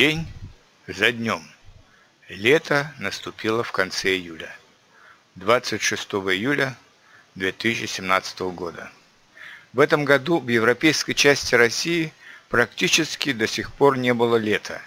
День 0.00 0.26
за 0.86 1.12
днем. 1.12 1.42
Лето 2.30 2.90
наступило 2.98 3.62
в 3.62 3.70
конце 3.70 4.16
июля. 4.16 4.50
26 5.34 6.14
июля 6.32 6.74
2017 7.34 8.40
года. 8.54 8.90
В 9.74 9.80
этом 9.80 10.06
году 10.06 10.40
в 10.40 10.48
европейской 10.48 11.12
части 11.12 11.54
России 11.54 12.14
практически 12.48 13.34
до 13.34 13.46
сих 13.46 13.74
пор 13.74 13.98
не 13.98 14.14
было 14.14 14.36
лета. 14.36 14.80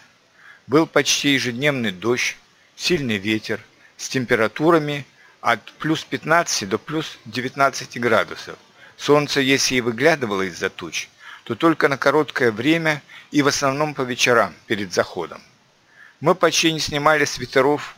Был 0.66 0.88
почти 0.88 1.34
ежедневный 1.36 1.92
дождь, 1.92 2.36
сильный 2.76 3.18
ветер 3.18 3.64
с 3.98 4.10
температурами 4.10 5.06
от 5.42 5.62
плюс 5.74 6.04
15 6.04 6.68
до 6.68 6.80
плюс 6.80 7.20
19 7.26 8.00
градусов. 8.00 8.58
Солнце, 8.98 9.42
если 9.42 9.76
и 9.76 9.82
выглядывало 9.82 10.42
из-за 10.42 10.72
туч, 10.72 11.08
то 11.44 11.56
только 11.56 11.90
на 11.90 11.98
короткое 11.98 12.52
время 12.52 13.02
и 13.32 13.42
в 13.42 13.48
основном 13.48 13.94
по 13.94 14.02
вечерам 14.02 14.54
перед 14.68 14.94
заходом. 14.94 15.42
Мы 16.20 16.36
почти 16.36 16.72
не 16.72 16.80
снимали 16.80 17.26
свитеров 17.26 17.96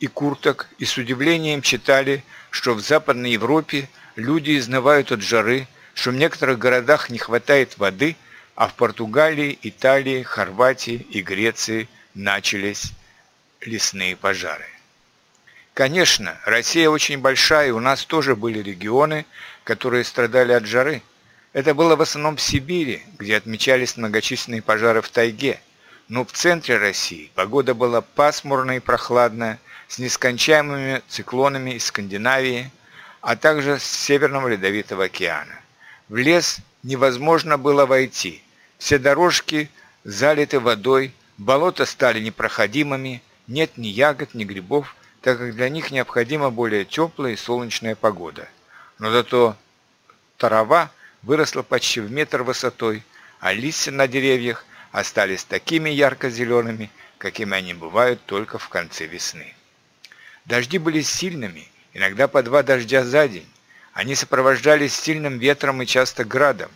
и 0.00 0.06
курток 0.06 0.68
и 0.78 0.84
с 0.84 0.96
удивлением 0.96 1.62
читали, 1.62 2.24
что 2.50 2.74
в 2.74 2.80
Западной 2.80 3.32
Европе 3.32 3.88
люди 4.16 4.58
изнывают 4.58 5.12
от 5.12 5.22
жары, 5.22 5.68
что 5.94 6.10
в 6.10 6.14
некоторых 6.14 6.58
городах 6.58 7.10
не 7.10 7.18
хватает 7.18 7.78
воды, 7.78 8.16
а 8.56 8.66
в 8.68 8.74
Португалии, 8.74 9.58
Италии, 9.62 10.22
Хорватии 10.22 11.06
и 11.10 11.22
Греции 11.22 11.88
начались 12.14 12.92
лесные 13.60 14.16
пожары. 14.16 14.66
Конечно, 15.74 16.36
Россия 16.44 16.90
очень 16.90 17.18
большая, 17.18 17.68
и 17.68 17.72
у 17.72 17.78
нас 17.78 18.04
тоже 18.04 18.34
были 18.34 18.58
регионы, 18.58 19.26
которые 19.62 20.02
страдали 20.02 20.52
от 20.52 20.66
жары– 20.66 21.02
это 21.52 21.74
было 21.74 21.96
в 21.96 22.02
основном 22.02 22.36
в 22.36 22.40
Сибири, 22.40 23.02
где 23.18 23.36
отмечались 23.36 23.96
многочисленные 23.96 24.62
пожары 24.62 25.00
в 25.00 25.08
тайге. 25.08 25.60
Но 26.08 26.24
в 26.24 26.32
центре 26.32 26.78
России 26.78 27.30
погода 27.34 27.74
была 27.74 28.00
пасмурная 28.00 28.76
и 28.76 28.80
прохладная, 28.80 29.58
с 29.88 29.98
нескончаемыми 29.98 31.02
циклонами 31.08 31.72
из 31.72 31.86
Скандинавии, 31.86 32.70
а 33.20 33.36
также 33.36 33.78
с 33.78 33.84
Северного 33.84 34.48
Ледовитого 34.48 35.04
океана. 35.04 35.60
В 36.08 36.16
лес 36.16 36.58
невозможно 36.82 37.58
было 37.58 37.86
войти. 37.86 38.42
Все 38.78 38.98
дорожки 38.98 39.70
залиты 40.04 40.60
водой, 40.60 41.12
болота 41.36 41.84
стали 41.86 42.20
непроходимыми, 42.20 43.22
нет 43.46 43.76
ни 43.76 43.88
ягод, 43.88 44.34
ни 44.34 44.44
грибов, 44.44 44.94
так 45.22 45.38
как 45.38 45.54
для 45.54 45.68
них 45.68 45.90
необходима 45.90 46.50
более 46.50 46.84
теплая 46.84 47.32
и 47.32 47.36
солнечная 47.36 47.94
погода. 47.94 48.48
Но 48.98 49.10
зато 49.10 49.56
трава 50.36 50.90
выросла 51.22 51.62
почти 51.62 52.00
в 52.00 52.10
метр 52.10 52.42
высотой, 52.42 53.02
а 53.40 53.52
листья 53.52 53.90
на 53.90 54.08
деревьях 54.08 54.64
остались 54.92 55.44
такими 55.44 55.90
ярко-зелеными, 55.90 56.90
какими 57.18 57.56
они 57.56 57.74
бывают 57.74 58.24
только 58.26 58.58
в 58.58 58.68
конце 58.68 59.06
весны. 59.06 59.54
Дожди 60.44 60.78
были 60.78 61.02
сильными, 61.02 61.68
иногда 61.92 62.28
по 62.28 62.42
два 62.42 62.62
дождя 62.62 63.04
за 63.04 63.28
день. 63.28 63.48
Они 63.92 64.14
сопровождались 64.14 64.94
сильным 64.94 65.38
ветром 65.38 65.82
и 65.82 65.86
часто 65.86 66.24
градом. 66.24 66.70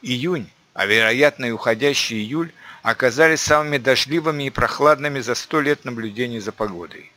Июнь, 0.00 0.48
а 0.74 0.86
вероятно 0.86 1.46
и 1.46 1.50
уходящий 1.50 2.18
июль, 2.18 2.52
оказались 2.82 3.40
самыми 3.40 3.78
дождливыми 3.78 4.44
и 4.44 4.50
прохладными 4.50 5.20
за 5.20 5.34
сто 5.34 5.60
лет 5.60 5.84
наблюдений 5.84 6.38
за 6.38 6.52
погодой. 6.52 7.12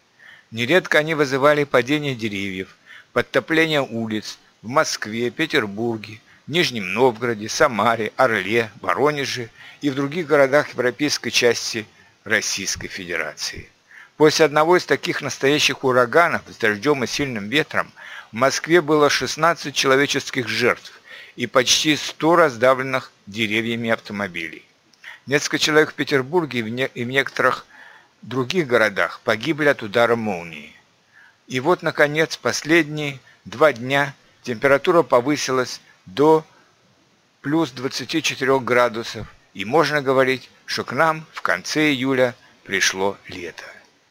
Нередко 0.50 1.00
они 1.00 1.14
вызывали 1.14 1.64
падение 1.64 2.16
деревьев, 2.16 2.76
подтопление 3.14 3.82
улиц 3.82 4.38
в 4.62 4.68
Москве, 4.68 5.30
Петербурге, 5.30 6.20
Нижнем 6.48 6.94
Новгороде, 6.94 7.48
Самаре, 7.50 8.12
Орле, 8.16 8.72
Воронеже 8.82 9.50
и 9.82 9.90
в 9.90 9.96
других 9.96 10.28
городах 10.28 10.70
европейской 10.70 11.30
части 11.30 11.86
Российской 12.24 12.88
Федерации. 12.88 13.70
После 14.18 14.46
одного 14.46 14.78
из 14.78 14.86
таких 14.86 15.22
настоящих 15.22 15.84
ураганов 15.84 16.42
с 16.48 16.56
дождем 16.58 17.04
и 17.04 17.08
сильным 17.08 17.50
ветром 17.50 17.92
в 18.32 18.36
Москве 18.36 18.82
было 18.82 19.10
16 19.10 19.74
человеческих 19.74 20.48
жертв 20.48 20.92
и 21.36 21.48
почти 21.48 21.96
100 21.96 22.36
раздавленных 22.36 23.12
деревьями 23.28 23.90
автомобилей. 23.90 24.66
Несколько 25.26 25.60
человек 25.60 25.92
в 25.92 25.96
Петербурге 25.96 26.60
и 26.60 27.04
в 27.04 27.08
некоторых 27.08 27.66
других 28.22 28.68
городах 28.68 29.22
погибли 29.24 29.68
от 29.68 29.84
удара 29.84 30.16
молнии. 30.16 30.76
И 31.48 31.60
вот, 31.60 31.82
наконец, 31.82 32.38
последние 32.38 33.20
два 33.46 33.74
дня 33.74 34.14
температура 34.44 35.04
повысилась 35.04 35.82
до 36.06 36.46
плюс 37.42 37.72
24 37.72 38.60
градусов, 38.60 39.28
и 39.54 39.66
можно 39.66 40.02
говорить, 40.02 40.50
что 40.66 40.84
к 40.84 40.94
нам 40.94 41.26
в 41.34 41.42
конце 41.42 41.92
июля 41.92 42.36
пришло 42.64 43.18
лето. 43.28 43.66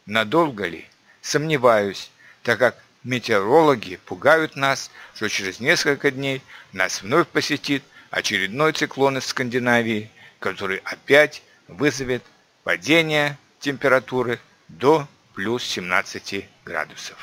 Надолго 0.06 0.66
ли? 0.66 0.86
Сомневаюсь, 1.22 2.10
так 2.42 2.58
как 2.58 2.76
метеорологи 3.04 3.96
пугают 4.04 4.56
нас, 4.56 4.90
что 5.14 5.28
через 5.28 5.60
несколько 5.60 6.10
дней 6.10 6.42
нас 6.72 7.02
вновь 7.02 7.28
посетит 7.28 7.82
очередной 8.10 8.72
циклон 8.72 9.18
из 9.18 9.26
Скандинавии, 9.26 10.10
который 10.38 10.78
опять 10.84 11.42
вызовет 11.68 12.22
падение 12.64 13.38
температуры 13.60 14.40
до 14.68 15.06
плюс 15.34 15.64
17 15.64 16.48
градусов. 16.64 17.16